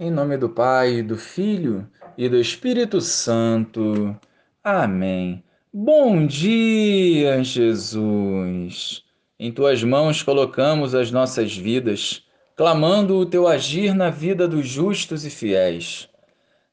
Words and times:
Em 0.00 0.12
nome 0.12 0.36
do 0.36 0.48
Pai, 0.48 1.02
do 1.02 1.16
Filho 1.16 1.84
e 2.16 2.28
do 2.28 2.38
Espírito 2.38 3.00
Santo. 3.00 4.16
Amém. 4.62 5.42
Bom 5.74 6.24
dia, 6.24 7.42
Jesus. 7.42 9.02
Em 9.40 9.50
tuas 9.50 9.82
mãos 9.82 10.22
colocamos 10.22 10.94
as 10.94 11.10
nossas 11.10 11.56
vidas, 11.56 12.24
clamando 12.54 13.16
o 13.16 13.26
teu 13.26 13.48
agir 13.48 13.92
na 13.92 14.08
vida 14.08 14.46
dos 14.46 14.68
justos 14.68 15.24
e 15.24 15.30
fiéis. 15.30 16.08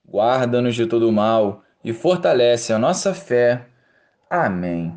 Guarda-nos 0.08 0.76
de 0.76 0.86
todo 0.86 1.12
mal 1.12 1.64
e 1.84 1.92
fortalece 1.94 2.74
a 2.74 2.78
nossa 2.78 3.12
fé. 3.12 3.66
Amém. 4.30 4.96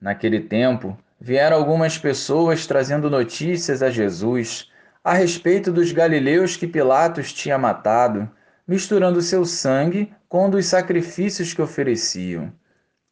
Naquele 0.00 0.38
tempo, 0.38 0.96
vieram 1.20 1.56
algumas 1.56 1.98
pessoas 1.98 2.68
trazendo 2.68 3.10
notícias 3.10 3.82
a 3.82 3.90
Jesus 3.90 4.72
a 5.04 5.12
respeito 5.12 5.70
dos 5.70 5.92
galileus 5.92 6.56
que 6.56 6.66
Pilatos 6.66 7.30
tinha 7.30 7.58
matado, 7.58 8.30
misturando 8.66 9.20
seu 9.20 9.44
sangue 9.44 10.10
com 10.26 10.48
dos 10.48 10.64
sacrifícios 10.64 11.52
que 11.52 11.60
ofereciam. 11.60 12.50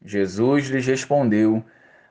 Jesus 0.03 0.69
lhes 0.69 0.87
respondeu: 0.87 1.63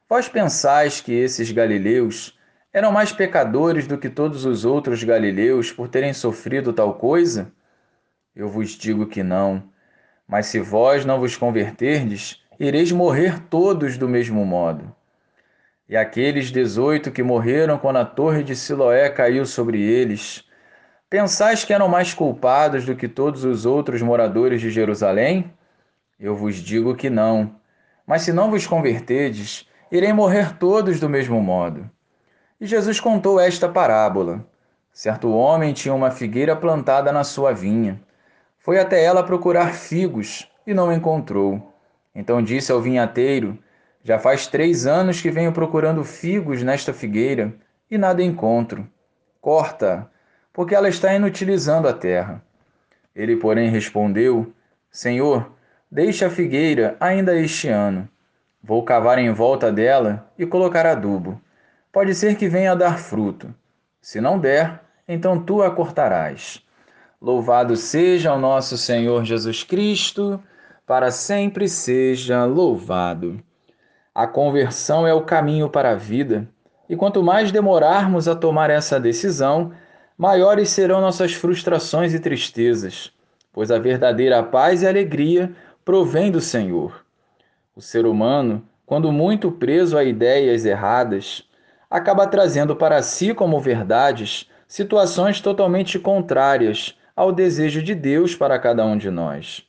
Vós 0.08 0.30
pensais 0.30 1.02
que 1.02 1.12
esses 1.12 1.52
galileus 1.52 2.38
eram 2.72 2.92
mais 2.92 3.12
pecadores 3.12 3.88
do 3.88 3.98
que 3.98 4.08
todos 4.08 4.46
os 4.46 4.64
outros 4.66 5.04
galileus 5.04 5.72
por 5.72 5.90
terem 5.90 6.14
sofrido 6.14 6.72
tal 6.72 6.94
coisa? 6.94 7.52
Eu 8.36 8.48
vos 8.48 8.70
digo 8.70 9.08
que 9.08 9.24
não. 9.24 9.64
Mas 10.28 10.46
se 10.46 10.60
vós 10.60 11.04
não 11.04 11.20
vos 11.20 11.36
converterdes, 11.36 12.40
ireis 12.60 12.92
morrer 12.92 13.42
todos 13.50 13.98
do 13.98 14.08
mesmo 14.08 14.46
modo. 14.46 14.96
E 15.88 15.98
aqueles 15.98 16.52
dezoito 16.52 17.12
que 17.12 17.24
morreram 17.24 17.78
quando 17.78 17.98
a 17.98 18.06
torre 18.06 18.44
de 18.44 18.56
Siloé 18.56 19.10
caiu 19.10 19.46
sobre 19.46 19.82
eles, 19.82 20.48
pensais 21.10 21.66
que 21.66 21.74
eram 21.74 21.88
mais 21.88 22.14
culpados 22.14 22.86
do 22.86 22.96
que 22.96 23.08
todos 23.08 23.44
os 23.44 23.66
outros 23.66 24.02
moradores 24.02 24.62
de 24.62 24.72
Jerusalém? 24.72 25.54
Eu 26.20 26.36
vos 26.36 26.56
digo 26.56 26.96
que 26.96 27.10
não. 27.10 27.56
Mas 28.06 28.22
se 28.22 28.32
não 28.32 28.50
vos 28.50 28.66
converterdes, 28.68 29.68
irei 29.92 30.14
morrer 30.14 30.58
todos 30.58 31.00
do 31.00 31.10
mesmo 31.10 31.42
modo. 31.42 31.90
E 32.60 32.66
Jesus 32.66 33.00
contou 33.00 33.40
esta 33.40 33.68
parábola. 33.68 34.46
Certo 34.94 35.32
homem 35.32 35.74
tinha 35.74 35.94
uma 35.94 36.12
figueira 36.12 36.56
plantada 36.56 37.12
na 37.12 37.24
sua 37.24 37.54
vinha. 37.54 38.00
Foi 38.60 38.80
até 38.80 39.04
ela 39.04 39.24
procurar 39.24 39.74
figos 39.74 40.48
e 40.68 40.74
não 40.74 40.94
encontrou. 40.94 41.74
Então 42.14 42.42
disse 42.42 42.72
ao 42.72 42.82
vinhateiro: 42.82 43.58
já 44.04 44.18
faz 44.18 44.48
três 44.48 44.88
anos 44.88 45.22
que 45.22 45.30
venho 45.30 45.52
procurando 45.52 46.04
figos 46.04 46.64
nesta 46.64 46.94
figueira 46.94 47.54
e 47.90 47.98
nada 47.98 48.24
encontro. 48.24 48.88
Corta, 49.40 50.10
porque 50.54 50.74
ela 50.74 50.90
está 50.90 51.14
inutilizando 51.14 51.88
a 51.88 51.94
terra. 51.94 52.44
Ele, 53.16 53.36
porém, 53.36 53.70
respondeu: 53.70 54.54
Senhor, 54.90 55.52
deixe 55.90 56.26
a 56.26 56.30
figueira 56.30 56.96
ainda 57.00 57.36
este 57.36 57.68
ano. 57.68 58.08
Vou 58.64 58.84
cavar 58.84 59.18
em 59.18 59.32
volta 59.32 59.72
dela 59.72 60.32
e 60.38 60.46
colocar 60.46 60.86
adubo. 60.86 61.42
Pode 61.92 62.16
ser 62.16 62.36
que 62.36 62.48
venha 62.48 62.72
a 62.72 62.76
dar 62.76 63.00
fruto. 63.00 63.54
Se 64.02 64.22
não 64.22 64.40
der, 64.40 64.82
então 65.08 65.44
tu 65.44 65.62
a 65.62 65.72
cortarás. 65.72 66.66
Louvado 67.22 67.76
seja 67.76 68.34
o 68.34 68.40
nosso 68.40 68.78
Senhor 68.78 69.24
Jesus 69.26 69.64
Cristo, 69.64 70.42
para 70.86 71.12
sempre 71.12 71.68
seja 71.68 72.46
louvado. 72.46 73.44
A 74.14 74.28
conversão 74.28 75.08
é 75.08 75.14
o 75.14 75.22
caminho 75.22 75.70
para 75.70 75.92
a 75.92 75.96
vida, 75.96 76.46
e 76.90 76.98
quanto 76.98 77.24
mais 77.24 77.50
demorarmos 77.50 78.28
a 78.28 78.36
tomar 78.36 78.70
essa 78.70 79.00
decisão, 79.00 79.72
maiores 80.18 80.70
serão 80.70 81.00
nossas 81.00 81.34
frustrações 81.34 82.14
e 82.14 82.20
tristezas, 82.20 83.14
pois 83.54 83.72
a 83.72 83.80
verdadeira 83.80 84.44
paz 84.44 84.82
e 84.82 84.88
alegria 84.88 85.54
provém 85.86 86.30
do 86.30 86.42
Senhor. 86.42 87.06
O 87.74 87.82
ser 87.82 88.06
humano, 88.06 88.68
quando 88.86 89.14
muito 89.14 89.50
preso 89.50 89.98
a 89.98 90.04
ideias 90.04 90.66
erradas, 90.66 91.50
acaba 91.90 92.28
trazendo 92.28 92.76
para 92.76 93.02
si 93.02 93.34
como 93.34 93.62
verdades 93.62 94.50
situações 94.68 95.40
totalmente 95.40 95.98
contrárias 95.98 96.98
ao 97.16 97.32
desejo 97.32 97.82
de 97.82 97.96
Deus 97.96 98.36
para 98.36 98.60
cada 98.60 98.86
um 98.86 98.98
de 98.98 99.10
nós. 99.10 99.66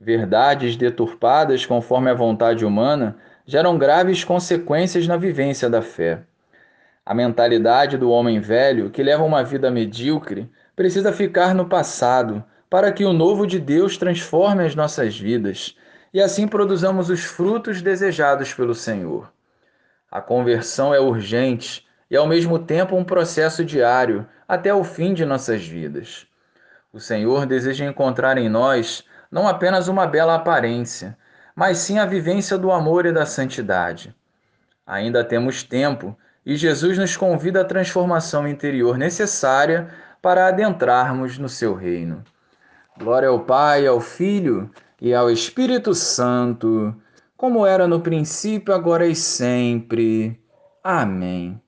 Verdades 0.00 0.76
deturpadas 0.76 1.66
conforme 1.66 2.10
a 2.10 2.14
vontade 2.14 2.64
humana 2.64 3.16
geram 3.46 3.76
graves 3.78 4.24
consequências 4.24 5.06
na 5.06 5.16
vivência 5.16 5.68
da 5.68 5.82
fé. 5.82 6.22
A 7.04 7.14
mentalidade 7.14 7.98
do 7.98 8.10
homem 8.10 8.40
velho, 8.40 8.90
que 8.90 9.02
leva 9.02 9.22
uma 9.22 9.44
vida 9.44 9.70
medíocre, 9.70 10.50
precisa 10.74 11.12
ficar 11.12 11.54
no 11.54 11.68
passado 11.68 12.42
para 12.70 12.90
que 12.90 13.04
o 13.04 13.12
novo 13.12 13.46
de 13.46 13.60
Deus 13.60 13.98
transforme 13.98 14.64
as 14.64 14.74
nossas 14.74 15.18
vidas 15.18 15.76
e 16.12 16.20
assim 16.20 16.46
produzamos 16.46 17.10
os 17.10 17.24
frutos 17.24 17.82
desejados 17.82 18.54
pelo 18.54 18.74
Senhor. 18.74 19.32
A 20.10 20.20
conversão 20.20 20.94
é 20.94 21.00
urgente 21.00 21.84
e, 22.08 22.16
ao 22.16 22.26
mesmo 22.26 22.58
tempo, 22.58 22.96
um 22.96 23.04
processo 23.04 23.64
diário 23.64 24.26
até 24.46 24.72
o 24.72 24.84
fim 24.84 25.12
de 25.12 25.24
nossas 25.24 25.66
vidas. 25.66 26.26
O 26.92 27.00
Senhor 27.00 27.46
deseja 27.46 27.84
encontrar 27.84 28.38
em 28.38 28.48
nós 28.48 29.04
não 29.30 29.48
apenas 29.48 29.88
uma 29.88 30.06
bela 30.06 30.36
aparência, 30.36 31.18
mas 31.54 31.78
sim 31.78 31.98
a 31.98 32.06
vivência 32.06 32.58
do 32.58 32.72
amor 32.72 33.06
e 33.06 33.12
da 33.12 33.24
santidade. 33.26 34.14
Ainda 34.86 35.24
temos 35.24 35.62
tempo 35.62 36.16
e 36.44 36.56
Jesus 36.56 36.98
nos 36.98 37.16
convida 37.16 37.62
à 37.62 37.64
transformação 37.64 38.46
interior 38.46 38.98
necessária 38.98 39.88
para 40.20 40.48
adentrarmos 40.48 41.38
no 41.38 41.48
seu 41.48 41.74
reino. 41.74 42.22
Glória 42.98 43.28
ao 43.28 43.40
Pai, 43.40 43.86
ao 43.86 44.00
Filho 44.00 44.70
e 45.00 45.14
ao 45.14 45.30
Espírito 45.30 45.94
Santo, 45.94 46.94
como 47.36 47.66
era 47.66 47.88
no 47.88 48.00
princípio, 48.00 48.74
agora 48.74 49.06
e 49.06 49.14
sempre. 49.14 50.40
Amém. 50.82 51.60